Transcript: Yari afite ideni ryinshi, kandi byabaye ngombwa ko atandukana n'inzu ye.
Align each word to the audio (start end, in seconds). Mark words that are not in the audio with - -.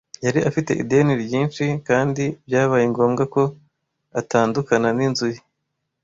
Yari 0.25 0.39
afite 0.49 0.71
ideni 0.83 1.13
ryinshi, 1.23 1.65
kandi 1.87 2.23
byabaye 2.47 2.85
ngombwa 2.91 3.23
ko 3.33 3.43
atandukana 4.19 4.89
n'inzu 4.97 5.25
ye. 5.33 5.39